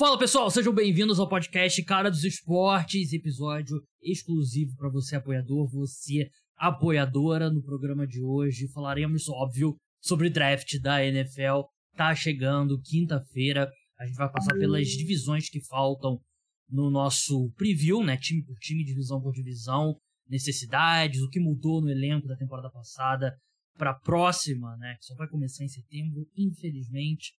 [0.00, 6.30] Fala pessoal, sejam bem-vindos ao podcast Cara dos Esportes, episódio exclusivo para você apoiador, você
[6.56, 7.50] apoiadora.
[7.50, 11.64] No programa de hoje falaremos, óbvio, sobre draft da NFL.
[11.96, 16.18] Tá chegando quinta-feira, a gente vai passar pelas divisões que faltam
[16.66, 21.90] no nosso preview, né, time por time, divisão por divisão, necessidades, o que mudou no
[21.90, 23.36] elenco da temporada passada
[23.76, 27.34] para a próxima, né, que só vai começar em setembro, infelizmente.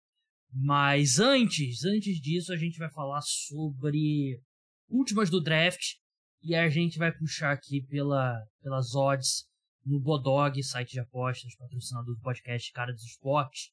[0.52, 4.40] Mas antes, antes disso, a gente vai falar sobre
[4.88, 5.94] últimas do draft
[6.42, 9.44] e a gente vai puxar aqui pela, pelas odds
[9.84, 13.70] no Bodog, site de apostas, patrocinador do podcast Cara dos Esportes.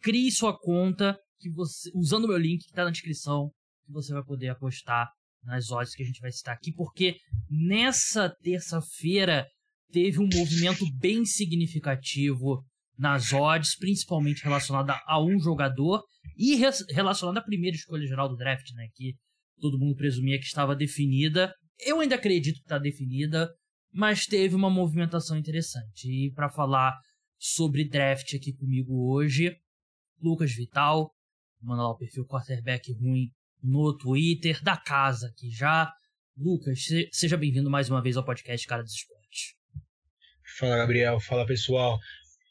[0.00, 3.50] Crie sua conta que você, usando o meu link que está na descrição,
[3.84, 5.10] que você vai poder apostar
[5.42, 7.16] nas odds que a gente vai citar aqui, porque
[7.50, 9.46] nessa terça-feira
[9.90, 12.64] teve um movimento bem significativo
[12.98, 16.02] nas odds, principalmente relacionada a um jogador
[16.36, 18.88] e re relacionada à primeira escolha geral do draft, né?
[18.94, 19.14] Que
[19.60, 21.54] todo mundo presumia que estava definida.
[21.80, 23.50] Eu ainda acredito que está definida,
[23.92, 26.08] mas teve uma movimentação interessante.
[26.08, 26.96] E para falar
[27.38, 29.56] sobre draft aqui comigo hoje,
[30.20, 31.10] Lucas Vital,
[31.60, 33.30] manda lá o perfil quarterback ruim
[33.62, 35.92] no Twitter, da casa aqui já.
[36.36, 36.80] Lucas,
[37.12, 39.54] seja bem-vindo mais uma vez ao podcast Cara dos Esportes.
[40.58, 41.20] Fala, Gabriel.
[41.20, 41.98] Fala, pessoal.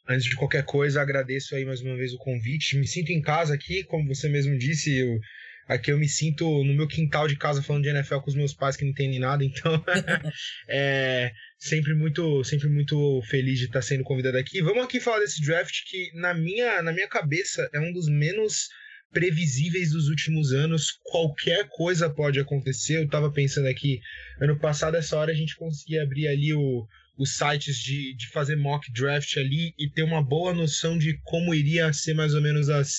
[0.07, 2.77] Antes de qualquer coisa, agradeço aí mais uma vez o convite.
[2.77, 5.19] Me sinto em casa aqui, como você mesmo disse, eu,
[5.67, 8.53] aqui eu me sinto no meu quintal de casa falando de NFL com os meus
[8.53, 9.83] pais que não entendem nada, então
[10.67, 14.61] é sempre muito, sempre muito feliz de estar sendo convidado aqui.
[14.61, 18.69] Vamos aqui falar desse draft que na minha, na minha cabeça é um dos menos
[19.11, 20.99] previsíveis dos últimos anos.
[21.03, 22.97] Qualquer coisa pode acontecer.
[22.97, 24.01] Eu estava pensando aqui,
[24.41, 26.87] ano passado, essa hora a gente conseguia abrir ali o
[27.21, 31.53] os sites de, de fazer mock draft ali e ter uma boa noção de como
[31.53, 32.95] iria ser mais ou menos as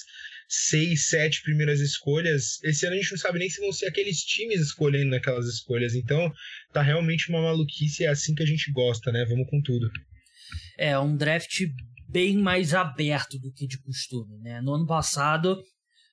[0.49, 2.63] seis, sete primeiras escolhas.
[2.63, 5.97] Esse ano a gente não sabe nem se vão ser aqueles times escolhendo naquelas escolhas.
[5.97, 6.33] Então,
[6.73, 9.25] tá realmente uma maluquice, é assim que a gente gosta, né?
[9.29, 9.91] Vamos com tudo.
[10.79, 11.63] É, um draft
[12.09, 14.61] bem mais aberto do que de costume, né?
[14.61, 15.61] No ano passado,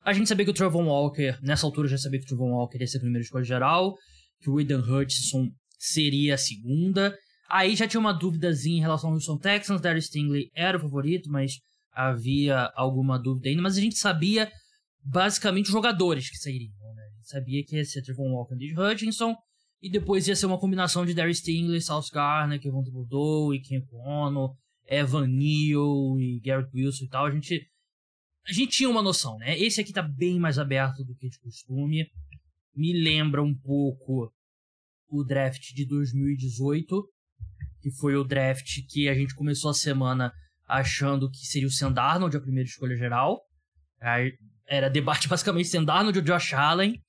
[0.04, 2.80] a gente sabia que o Trevor Walker, nessa altura já sabia que o Trevor Walker
[2.80, 3.94] ia ser a primeira escolha geral,
[4.42, 5.48] que o Aidan Hutchinson
[5.78, 7.16] seria a segunda,
[7.50, 11.30] Aí já tinha uma dúvidazinha em relação ao Houston Texans, Darius Stingley era o favorito,
[11.32, 11.54] mas
[11.92, 14.52] havia alguma dúvida ainda, mas a gente sabia
[15.04, 17.04] basicamente os jogadores que sairiam, né?
[17.04, 19.36] A gente sabia que ia ser Trevon Walker e Hutchinson,
[19.82, 23.82] e depois ia ser uma combinação de Darius Stingley, South Garner, Kevin Bordeaux e Ken
[23.94, 24.56] Ono,
[24.86, 27.26] Evan Neal e Garrett Wilson e tal.
[27.26, 27.68] A gente,
[28.46, 29.58] a gente tinha uma noção, né?
[29.58, 32.06] Esse aqui tá bem mais aberto do que de costume.
[32.76, 34.32] Me lembra um pouco
[35.08, 37.08] o draft de 2018,
[37.82, 40.32] que foi o draft que a gente começou a semana
[40.68, 43.42] achando que seria o Sam Darnold a primeira escolha geral.
[44.68, 47.00] Era debate basicamente Sam Darnold ou Josh Allen.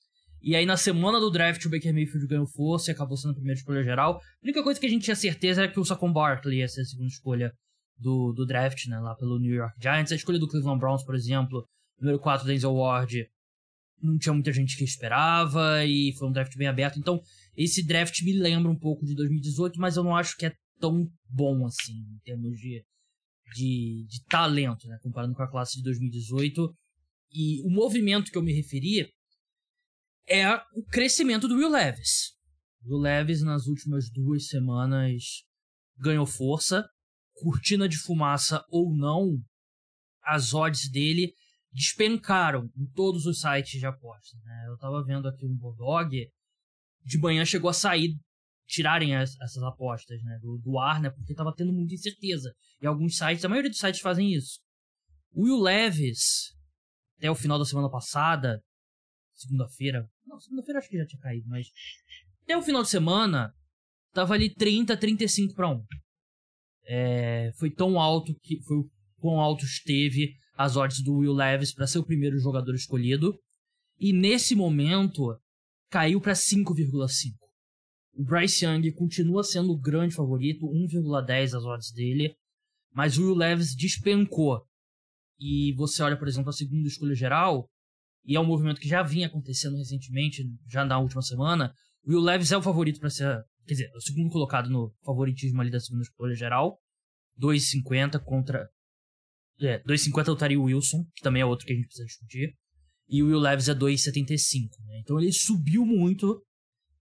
[0.42, 3.34] E aí na semana do draft o Baker Mayfield ganhou força e acabou sendo a
[3.34, 4.16] primeira escolha geral.
[4.16, 6.80] A única coisa que a gente tinha certeza era que o Saquon Barkley ia ser
[6.80, 7.52] a segunda escolha
[7.98, 10.12] do, do draft, né, lá pelo New York Giants.
[10.12, 11.66] A escolha do Cleveland Browns, por exemplo,
[12.00, 13.28] número 4, Denzel Ward,
[14.02, 16.98] não tinha muita gente que esperava e foi um draft bem aberto.
[16.98, 17.20] Então,
[17.54, 21.06] esse draft me lembra um pouco de 2018, mas eu não acho que é tão
[21.28, 22.84] bom assim, em termos de,
[23.54, 24.98] de, de talento, né?
[25.02, 26.74] Comparando com a classe de 2018.
[27.32, 29.08] E o movimento que eu me referi
[30.28, 32.32] é o crescimento do Will Levis.
[32.82, 35.44] O Will Levis, nas últimas duas semanas,
[35.96, 36.88] ganhou força.
[37.34, 39.38] Cortina de fumaça ou não,
[40.22, 41.32] as odds dele
[41.72, 44.36] despencaram em todos os sites de aposta.
[44.44, 44.66] Né?
[44.68, 46.14] Eu tava vendo aqui um Bulldog,
[47.04, 48.14] de manhã chegou a sair,
[48.70, 52.54] tirarem as, essas apostas né, do, do, ar, né, porque tava tendo muita incerteza.
[52.80, 54.60] E alguns sites, a maioria dos sites fazem isso.
[55.32, 56.54] O Will Levis,
[57.18, 58.62] até o final da semana passada,
[59.34, 61.66] segunda-feira, não, segunda-feira acho que já tinha caído, mas
[62.44, 63.52] até o final de semana,
[64.12, 65.84] tava ali 30, 35 para 1.
[66.86, 68.78] É, foi tão alto que foi
[69.18, 73.38] quão alto esteve as odds do Will Levis para ser o primeiro jogador escolhido.
[73.98, 75.38] E nesse momento
[75.90, 77.39] caiu para 5,5.
[78.24, 82.34] Bryce Young continua sendo o grande favorito, 1,10 as odds dele,
[82.92, 84.62] mas o Will Levis despencou.
[85.38, 87.68] E você olha, por exemplo, a segunda escolha geral,
[88.24, 91.72] e é um movimento que já vinha acontecendo recentemente, já na última semana.
[92.04, 95.60] O Will Levis é o favorito para ser, quer dizer, o segundo colocado no favoritismo
[95.60, 96.78] ali da segunda escolha geral,
[97.40, 98.68] 2,50 contra
[99.62, 102.54] é, 2,50 é o Wilson, que também é outro que a gente precisa discutir.
[103.08, 104.68] E o Will Levis é 2,75.
[104.86, 105.00] Né?
[105.00, 106.42] Então ele subiu muito.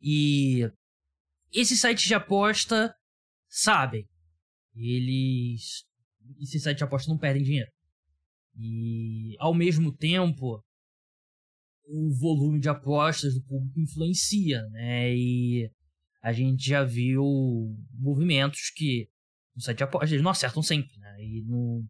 [0.01, 0.69] E
[1.51, 2.93] esses sites de aposta
[3.47, 4.07] sabem.
[4.75, 5.83] Eles.
[6.39, 7.71] Esses sites de aposta não perdem dinheiro.
[8.55, 10.63] E ao mesmo tempo,
[11.85, 15.15] o volume de apostas do público influencia, né?
[15.15, 15.69] E
[16.21, 17.23] a gente já viu
[17.93, 19.07] movimentos que
[19.55, 21.15] no site de apostas eles não acertam sempre, né?
[21.19, 21.83] E no...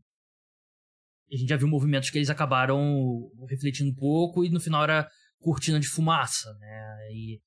[1.31, 5.09] a gente já viu movimentos que eles acabaram refletindo um pouco e no final era
[5.39, 7.11] cortina de fumaça, né?
[7.11, 7.41] E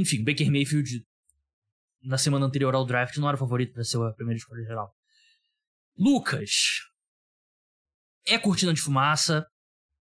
[0.00, 1.04] enfim, Baker Mayfield
[2.02, 4.92] na semana anterior ao draft não era o favorito para ser a primeira escolha geral.
[5.96, 6.50] Lucas,
[8.26, 9.46] é cortina de fumaça,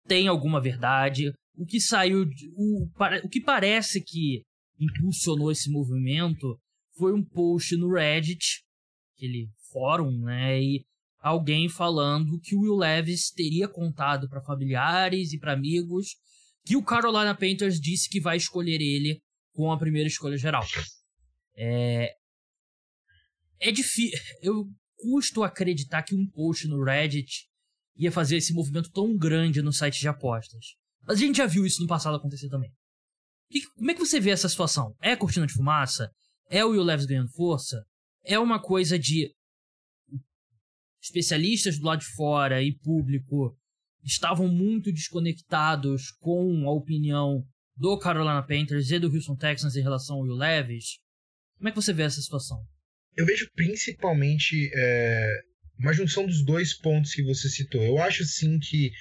[0.08, 1.34] tem alguma verdade.
[1.56, 2.26] O que saiu,
[2.56, 2.88] o,
[3.24, 4.44] o que parece que
[4.80, 6.58] impulsionou esse movimento
[6.96, 8.64] foi um post no Reddit,
[9.16, 10.62] aquele fórum, né?
[10.62, 10.86] E
[11.20, 16.16] alguém falando que o Will Levis teria contado para familiares e para amigos
[16.66, 19.22] que o Carolina Panthers disse que vai escolher ele
[19.54, 20.66] com a primeira escolha geral.
[21.56, 22.14] É,
[23.60, 24.18] é difícil.
[24.42, 24.66] Eu
[24.98, 27.48] custo acreditar que um post no Reddit
[27.96, 30.76] ia fazer esse movimento tão grande no site de apostas.
[31.06, 32.72] Mas a gente já viu isso no passado acontecer também.
[33.50, 34.96] Que, como é que você vê essa situação?
[35.02, 36.10] É cortina de fumaça?
[36.50, 37.84] É o Will Levis ganhando força?
[38.24, 39.34] É uma coisa de
[41.02, 43.58] especialistas do lado de fora e público
[44.04, 47.44] estavam muito desconectados com a opinião
[47.80, 51.00] do Carolina Panthers e do Houston Texans em relação ao Will Levis.
[51.58, 52.62] Como é que você vê essa situação?
[53.16, 55.40] Eu vejo principalmente é,
[55.80, 57.82] uma junção dos dois pontos que você citou.
[57.82, 58.92] Eu acho sim que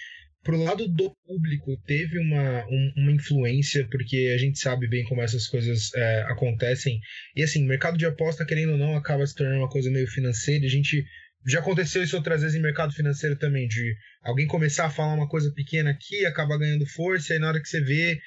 [0.44, 5.22] pro lado do público teve uma, um, uma influência, porque a gente sabe bem como
[5.22, 7.00] essas coisas é, acontecem.
[7.34, 10.64] E assim, mercado de aposta, querendo ou não, acaba se tornando uma coisa meio financeira.
[10.64, 11.04] A gente
[11.46, 15.28] já aconteceu isso outras vezes em mercado financeiro também, de alguém começar a falar uma
[15.28, 18.18] coisa pequena aqui, acaba ganhando força, e na hora que você vê,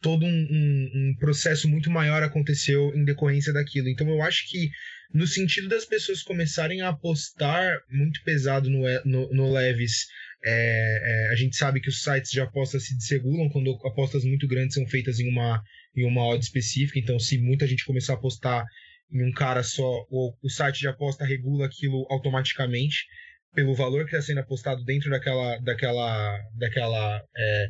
[0.00, 3.88] todo um, um, um, processo muito maior aconteceu em decorrência daquilo.
[3.88, 4.70] Então eu acho que
[5.12, 10.06] no sentido das pessoas começarem a apostar muito pesado no, no, no Leves,
[10.44, 14.46] é, é, a gente sabe que os sites de apostas se desregulam quando apostas muito
[14.46, 15.62] grandes são feitas em uma,
[15.96, 16.98] em uma odd específica.
[16.98, 18.64] Então, se muita gente começar a apostar
[19.10, 23.06] em um cara só, o, o site de aposta regula aquilo automaticamente
[23.54, 27.66] pelo valor que está sendo apostado dentro daquela, daquela, daquela, é,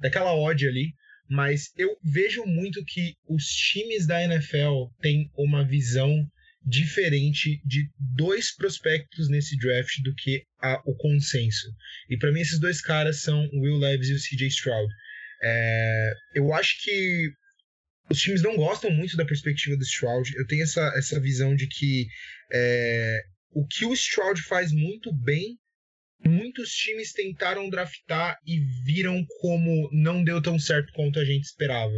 [0.00, 0.92] daquela odd ali
[1.30, 6.28] mas eu vejo muito que os times da NFL têm uma visão
[6.66, 11.72] diferente de dois prospectos nesse draft do que a, o consenso.
[12.08, 14.92] E para mim esses dois caras são o Will Levis e o CJ Stroud.
[15.42, 17.30] É, eu acho que
[18.10, 20.36] os times não gostam muito da perspectiva do Stroud.
[20.36, 22.08] Eu tenho essa, essa visão de que
[22.52, 23.22] é,
[23.52, 25.56] o que o Stroud faz muito bem
[26.24, 31.94] muitos times tentaram draftar e viram como não deu tão certo quanto a gente esperava.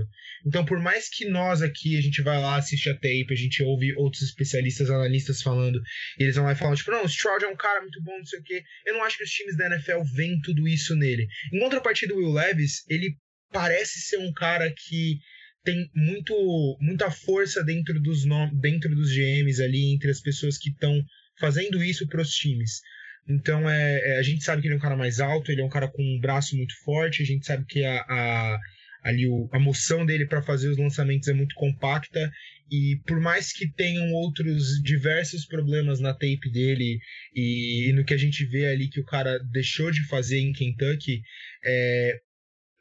[0.47, 3.63] Então, por mais que nós aqui, a gente vai lá, assiste a tape, a gente
[3.63, 5.81] ouve outros especialistas, analistas falando,
[6.19, 8.17] e eles vão lá e falam, tipo, não, o Stroud é um cara muito bom,
[8.17, 8.63] não sei o quê.
[8.87, 11.27] Eu não acho que os times da NFL veem tudo isso nele.
[11.53, 13.17] Em contrapartida, o Will Levis, ele
[13.51, 15.19] parece ser um cara que
[15.65, 16.35] tem muito,
[16.81, 18.25] muita força dentro dos,
[18.61, 21.01] dentro dos GMs ali, entre as pessoas que estão
[21.39, 22.81] fazendo isso para os times.
[23.29, 25.65] Então é, é, a gente sabe que ele é um cara mais alto, ele é
[25.65, 28.59] um cara com um braço muito forte, a gente sabe que a, a
[29.03, 32.33] ali o, a moção dele para fazer os lançamentos é muito compacta
[32.71, 36.99] e por mais que tenham outros diversos problemas na tape dele
[37.35, 40.53] e, e no que a gente vê ali que o cara deixou de fazer em
[40.53, 41.23] Kentucky,
[41.65, 42.21] é,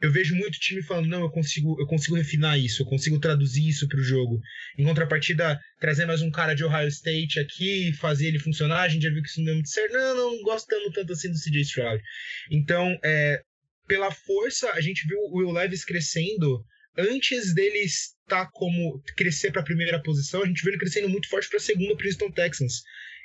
[0.01, 3.67] eu vejo muito time falando, não, eu consigo, eu consigo refinar isso, eu consigo traduzir
[3.67, 4.41] isso para o jogo.
[4.77, 9.03] Em contrapartida, trazer mais um cara de Ohio State aqui fazer ele funcionar, a gente
[9.03, 9.93] já viu que isso não deu muito certo.
[9.93, 12.03] Não, não gostamos tanto assim do CJ Stroud.
[12.49, 13.41] Então, é,
[13.87, 16.65] pela força, a gente viu o Will Levis crescendo
[16.97, 21.29] antes dele estar como crescer para a primeira posição, a gente viu ele crescendo muito
[21.29, 22.81] forte para a segunda Princeton Texans.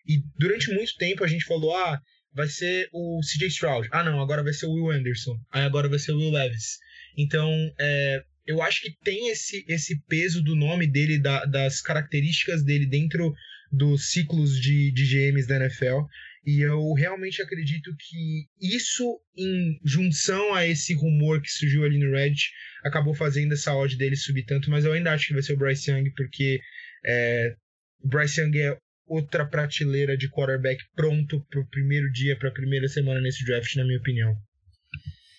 [0.06, 1.98] E durante muito tempo a gente falou, ah,
[2.36, 3.88] vai ser o CJ Stroud.
[3.90, 5.40] Ah, não, agora vai ser o Will Anderson.
[5.50, 6.78] Aí agora vai ser o Will Levis.
[7.16, 7.50] Então,
[7.80, 12.84] é, eu acho que tem esse, esse peso do nome dele, da, das características dele
[12.84, 13.34] dentro
[13.72, 16.02] dos ciclos de, de GMs da NFL.
[16.44, 22.12] E eu realmente acredito que isso, em junção a esse rumor que surgiu ali no
[22.12, 22.52] Reddit,
[22.84, 24.70] acabou fazendo essa odd dele subir tanto.
[24.70, 26.60] Mas eu ainda acho que vai ser o Bryce Young, porque
[27.04, 27.56] é,
[28.00, 28.76] o Bryce Young é
[29.06, 33.74] outra prateleira de quarterback pronto para o primeiro dia, para a primeira semana nesse draft,
[33.76, 34.34] na minha opinião.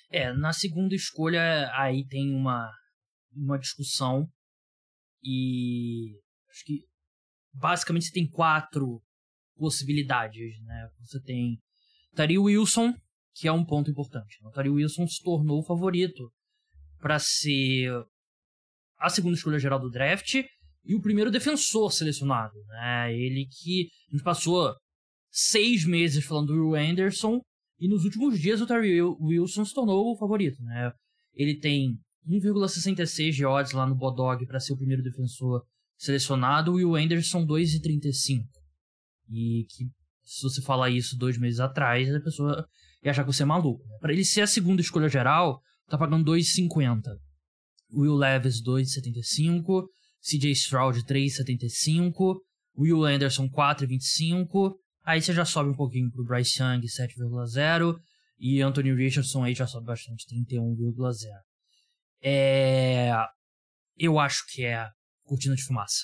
[0.09, 2.71] É, na segunda escolha aí tem uma,
[3.35, 4.27] uma discussão
[5.21, 6.17] e
[6.49, 6.83] acho que
[7.53, 9.01] basicamente você tem quatro
[9.57, 10.89] possibilidades, né?
[10.99, 11.59] Você tem
[12.15, 12.93] Tari Wilson,
[13.35, 14.37] que é um ponto importante.
[14.43, 16.31] O Tari Wilson se tornou o favorito
[16.99, 17.91] para ser
[18.97, 20.35] a segunda escolha geral do draft
[20.87, 22.55] e o primeiro defensor selecionado.
[22.69, 23.13] Né?
[23.13, 24.73] Ele que a gente passou
[25.29, 27.41] seis meses falando do Will Anderson
[27.79, 30.63] e nos últimos dias o Terry Wilson se tornou o favorito.
[30.63, 30.91] Né?
[31.33, 35.61] Ele tem 1,66 de odds lá no Bodog para ser o primeiro defensor
[35.97, 38.45] selecionado e o Anderson 2,35.
[39.29, 39.85] E que
[40.23, 42.65] se você falar isso dois meses atrás, a pessoa
[43.03, 43.83] ia achar que você é maluco.
[43.87, 43.97] Né?
[43.99, 47.01] Para ele ser a segunda escolha geral, tá pagando 2,50.
[47.93, 49.87] Will Levis 2,75,
[50.27, 52.39] CJ Stroud 3,75,
[52.77, 54.75] Will Anderson 4,25.
[55.03, 57.97] Aí você já sobe um pouquinho pro Bryce Young 7,0
[58.39, 61.29] e Anthony Richardson aí já sobe bastante 31,0.
[62.21, 63.11] É...
[63.95, 64.89] Eu acho que é
[65.23, 66.03] cortina de fumaça.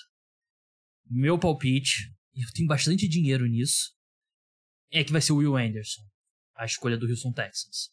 [1.06, 3.92] Meu palpite, e eu tenho bastante dinheiro nisso,
[4.90, 6.02] é que vai ser o Will Anderson,
[6.56, 7.92] a escolha do Houston Texans.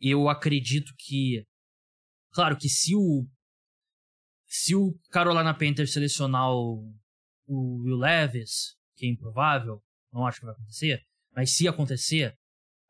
[0.00, 1.46] Eu acredito que
[2.32, 3.26] Claro que se o.
[4.48, 6.92] Se o Carolina Panthers selecionar o,
[7.46, 11.04] o Will Levis, que é improvável, não acho que vai acontecer,
[11.36, 12.36] mas se acontecer,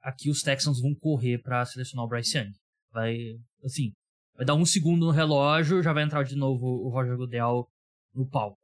[0.00, 2.53] aqui os Texans vão correr para selecionar o Bryce Young.
[2.93, 3.17] Vai,
[3.65, 3.93] assim,
[4.35, 7.69] vai dar um segundo no relógio, já vai entrar de novo o Roger Goodell
[8.15, 8.62] no palco.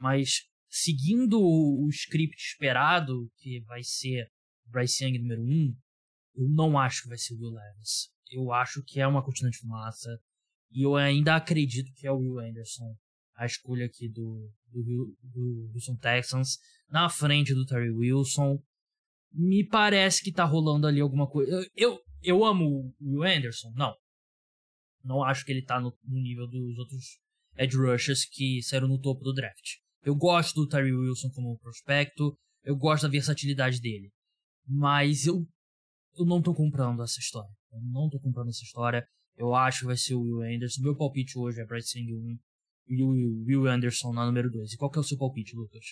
[0.00, 4.32] Mas seguindo o script esperado, que vai ser
[4.64, 5.76] Bryce Young número 1, um,
[6.34, 9.50] eu não acho que vai ser o Will Levis eu acho que é uma cortina
[9.50, 10.18] de fumaça.
[10.72, 12.96] E eu ainda acredito que é o Will Anderson
[13.42, 18.62] a escolha aqui do, do, do Houston Texans, na frente do Terry Wilson.
[19.32, 21.50] Me parece que tá rolando ali alguma coisa.
[21.50, 23.72] Eu, eu, eu amo o Will Anderson?
[23.74, 23.94] Não.
[25.02, 27.18] Não acho que ele tá no, no nível dos outros
[27.56, 29.78] edge rushers que saíram no topo do draft.
[30.02, 34.10] Eu gosto do Terry Wilson como prospecto, eu gosto da versatilidade dele.
[34.66, 35.44] Mas eu,
[36.16, 37.50] eu não tô comprando essa história.
[37.72, 39.06] Eu não tô comprando essa história.
[39.36, 40.82] Eu acho que vai ser o Will Anderson.
[40.82, 42.38] Meu palpite hoje é Bryce Young 1
[42.88, 44.72] e o Will Anderson na número 2.
[44.72, 45.84] E qual que é o seu palpite, Lucas?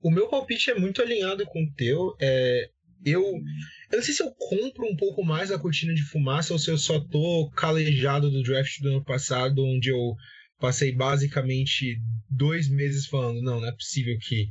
[0.00, 2.14] O meu palpite é muito alinhado com o teu.
[2.20, 2.70] É,
[3.04, 6.58] eu, eu não sei se eu compro um pouco mais a cortina de fumaça ou
[6.58, 10.14] se eu só tô calejado do draft do ano passado, onde eu
[10.58, 14.48] passei basicamente dois meses falando: não, não é possível que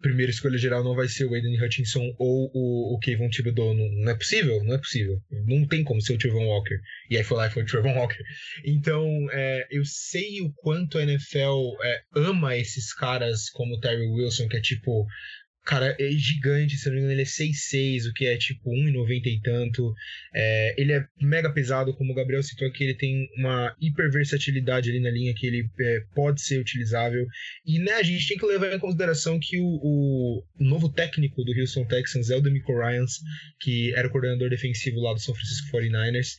[0.00, 3.74] primeira escolha geral não vai ser o Aiden Hutchinson ou o, o Kevin Thibodeau.
[3.74, 5.20] Não, não é possível, não é possível.
[5.46, 6.78] Não tem como ser o Trevor Walker.
[7.10, 8.22] E aí foi lá e foi o Trevor Walker.
[8.64, 14.06] Então, é, eu sei o quanto a NFL é, ama esses caras como o Terry
[14.06, 15.06] Wilson, que é tipo
[15.68, 19.26] cara é gigante, se não me engano, ele é 6'6", o que é tipo 1,90
[19.26, 19.94] e tanto.
[20.34, 24.98] É, ele é mega pesado, como o Gabriel citou aqui, ele tem uma hiperversatilidade ali
[24.98, 27.26] na linha que ele é, pode ser utilizável.
[27.66, 31.52] E né, a gente tem que levar em consideração que o, o novo técnico do
[31.52, 33.18] Houston Texans é o Demico Ryans,
[33.60, 36.36] que era o coordenador defensivo lá do São Francisco 49ers.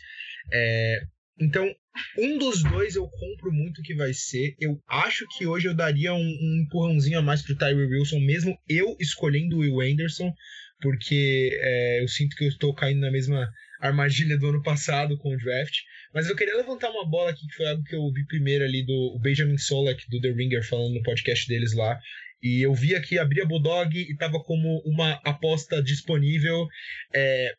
[0.52, 1.02] É,
[1.40, 1.74] então,
[2.18, 4.56] um dos dois eu compro muito que vai ser.
[4.60, 8.58] Eu acho que hoje eu daria um, um empurrãozinho a mais pro Tyree Wilson, mesmo
[8.68, 10.34] eu escolhendo o Will Anderson,
[10.82, 15.34] porque é, eu sinto que eu estou caindo na mesma armadilha do ano passado com
[15.34, 15.76] o draft.
[16.14, 18.86] Mas eu queria levantar uma bola aqui, que foi algo que eu vi primeiro ali
[18.86, 22.00] do Benjamin Solak, do The Ringer, falando no podcast deles lá.
[22.42, 26.68] E eu vi aqui, abri a Bulldog e tava como uma aposta disponível.
[27.14, 27.54] É,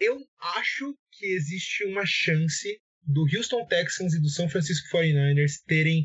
[0.00, 0.18] eu
[0.56, 6.04] acho que existe uma chance do Houston Texans e do São Francisco 49ers terem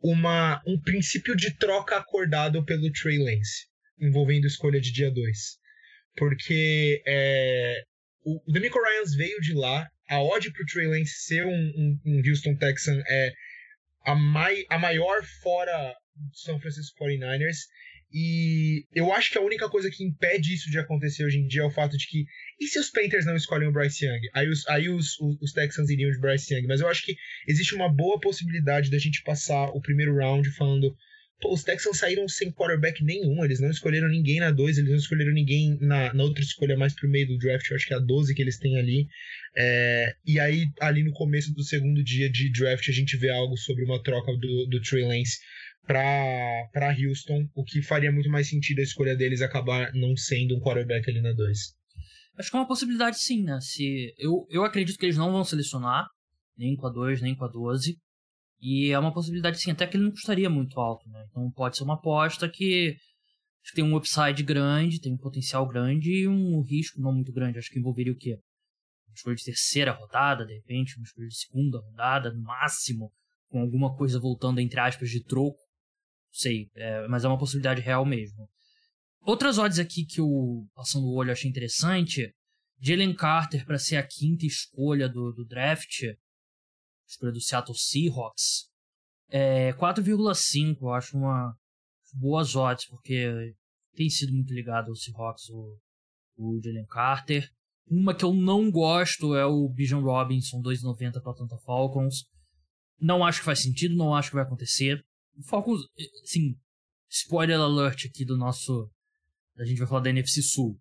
[0.00, 3.66] uma, um princípio de troca acordado pelo Trey Lance,
[4.00, 5.38] envolvendo escolha de dia 2.
[6.16, 7.82] Porque é,
[8.24, 12.00] o, o Demico Ryans veio de lá, a odd pro Trey Lance ser um, um,
[12.04, 13.32] um Houston Texan é
[14.04, 17.56] a, mai, a maior fora do São Francisco 49ers.
[18.12, 21.60] E eu acho que a única coisa que impede isso de acontecer hoje em dia
[21.60, 22.24] é o fato de que.
[22.58, 24.20] E se os Panthers não escolhem o Bryce Young?
[24.32, 26.66] Aí os, aí os, os, os Texans iriam de Bryce Young.
[26.66, 30.96] Mas eu acho que existe uma boa possibilidade da gente passar o primeiro round falando.
[31.40, 33.44] Pô, os Texans saíram sem quarterback nenhum.
[33.44, 36.94] Eles não escolheram ninguém na 2, eles não escolheram ninguém na, na outra escolha mais
[36.94, 37.68] pro meio do draft.
[37.68, 39.06] Eu acho que é a 12 que eles têm ali.
[39.54, 43.56] É, e aí, ali no começo do segundo dia de draft, a gente vê algo
[43.56, 45.38] sobre uma troca do, do Trey Lance
[45.88, 50.60] para Houston, o que faria muito mais sentido a escolha deles acabar não sendo um
[50.60, 51.58] quarterback ali na 2.
[52.38, 53.58] Acho que é uma possibilidade sim, né?
[53.60, 56.06] Se, eu, eu acredito que eles não vão selecionar,
[56.56, 57.96] nem com a 2, nem com a 12.
[58.60, 61.24] E é uma possibilidade sim, até que ele não custaria muito alto, né?
[61.30, 62.90] Então pode ser uma aposta que
[63.62, 67.32] acho que tem um upside grande, tem um potencial grande e um risco não muito
[67.32, 67.58] grande.
[67.58, 68.38] Acho que envolveria o quê?
[69.06, 73.10] Uma escolha de terceira rodada, de repente, uma escolha de segunda rodada, no máximo,
[73.48, 75.67] com alguma coisa voltando, entre aspas, de troco
[76.38, 78.48] sei, é, mas é uma possibilidade real mesmo.
[79.22, 82.34] Outras odds aqui que eu, passando o olho, achei interessante.
[82.80, 86.04] Jalen Carter para ser a quinta escolha do, do draft,
[87.06, 88.68] escolha do Seattle Seahawks,
[89.28, 91.54] é 4,5, eu acho uma
[92.14, 93.54] boas odds, porque
[93.94, 95.76] tem sido muito ligado ao Seahawks o,
[96.36, 97.50] o Jalen Carter.
[97.86, 102.26] Uma que eu não gosto é o Bijan Robinson 2,90 para Atlanta Falcons.
[103.00, 105.04] Não acho que faz sentido, não acho que vai acontecer.
[105.44, 105.82] Falcons,
[106.22, 106.58] assim,
[107.08, 108.90] spoiler alert aqui do nosso.
[109.58, 110.78] A gente vai falar da NFC Sul.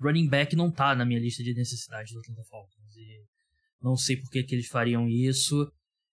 [0.00, 2.96] Running back não tá na minha lista de necessidades do Atlanta Falcons.
[2.96, 3.24] E
[3.80, 5.72] não sei por que, que eles fariam isso.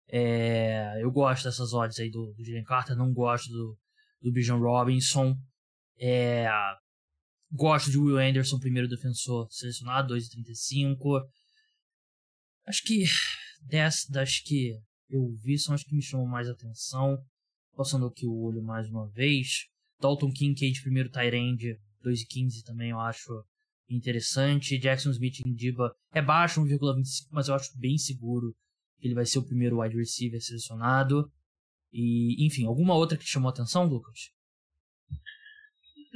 [0.08, 3.78] É, eu gosto dessas odds aí do, do Jalen Carter, não gosto do,
[4.22, 5.36] do Bijan Robinson.
[5.98, 6.48] É,
[7.52, 11.22] gosto de Will Anderson, primeiro defensor selecionado, 2,35.
[12.66, 13.04] Acho que
[13.62, 17.18] dessas das que eu vi são as que me chamam mais atenção.
[17.76, 19.66] Passando aqui o olho mais uma vez.
[20.00, 23.44] Dalton Kincaid, primeiro Tyrande, 2,15 também eu acho
[23.86, 24.78] interessante.
[24.78, 28.56] Jackson Smith em Diba é baixo, 1,25, mas eu acho bem seguro
[28.98, 31.30] que ele vai ser o primeiro wide receiver selecionado.
[31.92, 34.30] E, enfim, alguma outra que te chamou a atenção, Lucas?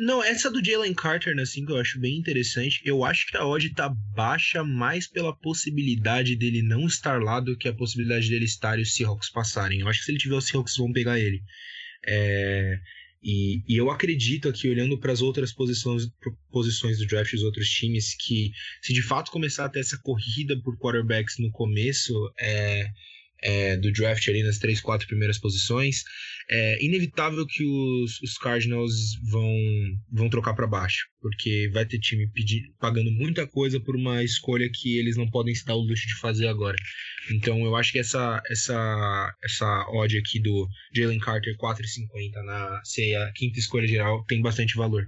[0.01, 2.81] Não, essa do Jalen Carter, assim, que eu acho bem interessante.
[2.87, 7.55] Eu acho que a odd tá baixa mais pela possibilidade dele não estar lá do
[7.55, 9.81] que a possibilidade dele estar e os Seahawks passarem.
[9.81, 11.43] Eu acho que se ele tiver os Seahawks vão pegar ele.
[12.07, 12.79] É...
[13.23, 16.09] E, e, eu acredito aqui, olhando para as outras posições,
[16.51, 20.59] posições do draft dos outros times, que se de fato começar a ter essa corrida
[20.63, 22.87] por quarterbacks no começo, é,
[23.43, 26.03] é, do draft ali nas três, quatro primeiras posições,
[26.51, 28.93] é inevitável que os, os Cardinals
[29.31, 29.55] vão,
[30.11, 34.69] vão trocar para baixo, porque vai ter time pedir, pagando muita coisa por uma escolha
[34.73, 36.77] que eles não podem se dar o luxo de fazer agora.
[37.31, 43.15] Então eu acho que essa essa essa odd aqui do Jalen Carter 4,50 na ser
[43.15, 45.07] a quinta escolha geral tem bastante valor.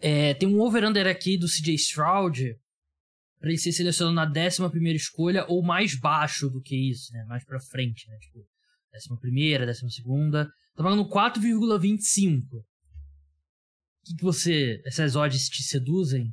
[0.00, 2.56] É, tem um over-under aqui do CJ Stroud
[3.42, 7.24] para ele ser selecionado na décima primeira escolha ou mais baixo do que isso, né?
[7.24, 8.16] Mais para frente, né?
[8.18, 8.46] Tipo,
[8.92, 10.44] décima primeira, décima segunda.
[10.76, 12.44] Tá pagando 4,25.
[12.44, 12.64] O
[14.04, 14.80] que, que você.
[14.86, 16.32] Essas odds te seduzem?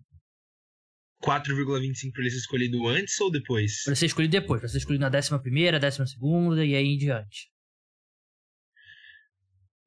[1.23, 3.83] 4,25 para ele ser escolhido antes ou depois?
[3.85, 6.95] Para ser escolhido depois, para ser escolhido na décima primeira, décima segunda e aí em
[6.95, 7.49] diante.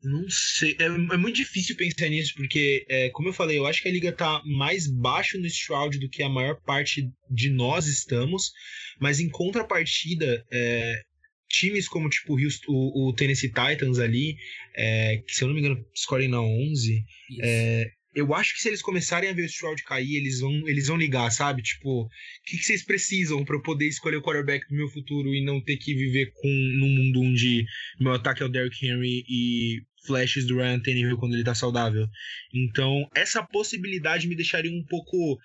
[0.02, 0.76] Não sei.
[0.78, 3.92] É, é, muito difícil pensar nisso, porque, é, como eu falei, eu acho que a
[3.92, 8.52] liga tá mais baixo no Shroud do que a maior parte de nós estamos.
[9.00, 11.02] Mas em contrapartida, é,
[11.48, 14.36] times como tipo o, o, Tennessee Titans ali,
[14.74, 17.04] é, que se eu não me engano escolhem na 11,
[17.40, 20.86] é, eu acho que se eles começarem a ver o Stroud cair, eles vão, eles
[20.86, 21.62] vão ligar, sabe?
[21.62, 22.08] Tipo, o
[22.44, 25.62] que, que vocês precisam para eu poder escolher o quarterback do meu futuro e não
[25.62, 27.64] ter que viver com num mundo onde
[27.98, 32.06] meu ataque é o Derrick Henry e flashes do Ryan Tannehill quando ele tá saudável.
[32.52, 35.38] Então, essa possibilidade me deixaria um pouco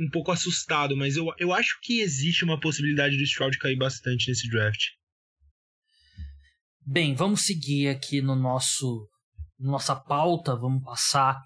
[0.00, 4.28] um pouco assustado, mas eu, eu acho que existe uma possibilidade do Stroud cair bastante
[4.28, 4.78] nesse draft.
[6.86, 9.08] Bem, vamos seguir aqui no nosso
[9.58, 11.36] nossa pauta, vamos passar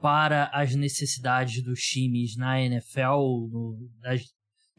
[0.00, 4.22] para as necessidades dos times na NFL, no, das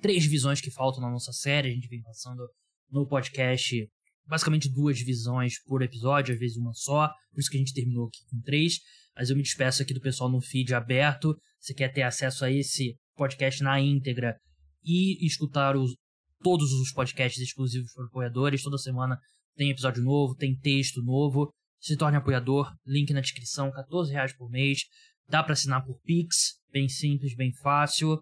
[0.02, 1.70] três divisões que faltam na nossa série.
[1.70, 2.48] A gente vem passando
[2.90, 3.88] no podcast
[4.26, 8.08] basicamente duas divisões por episódio, às vezes uma só, por isso que a gente terminou
[8.08, 8.80] aqui com três.
[9.16, 11.38] Mas eu me despeço aqui do pessoal no feed aberto.
[11.60, 14.36] Se quer ter acesso a esse podcast na íntegra
[14.84, 15.96] e escutar os,
[16.42, 19.20] todos os podcasts exclusivos para apoiadores, toda semana
[19.56, 21.52] tem episódio novo, tem texto novo.
[21.80, 24.82] Se torne apoiador, link na descrição, 14 reais por mês.
[25.32, 28.22] Dá para assinar por Pix, bem simples, bem fácil.